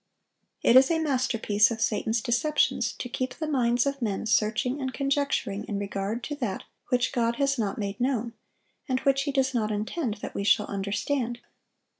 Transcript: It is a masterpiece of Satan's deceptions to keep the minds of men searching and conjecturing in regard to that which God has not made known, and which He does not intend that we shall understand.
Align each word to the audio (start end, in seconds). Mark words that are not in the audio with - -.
It 0.63 0.75
is 0.75 0.89
a 0.89 0.97
masterpiece 0.97 1.69
of 1.69 1.79
Satan's 1.79 2.21
deceptions 2.23 2.91
to 2.93 3.07
keep 3.07 3.35
the 3.35 3.45
minds 3.45 3.85
of 3.85 4.01
men 4.01 4.25
searching 4.25 4.81
and 4.81 4.91
conjecturing 4.91 5.63
in 5.65 5.77
regard 5.77 6.23
to 6.23 6.35
that 6.37 6.63
which 6.87 7.11
God 7.11 7.35
has 7.35 7.59
not 7.59 7.77
made 7.77 7.99
known, 7.99 8.33
and 8.89 8.99
which 9.01 9.21
He 9.25 9.31
does 9.31 9.53
not 9.53 9.69
intend 9.71 10.15
that 10.15 10.33
we 10.33 10.43
shall 10.43 10.65
understand. 10.65 11.37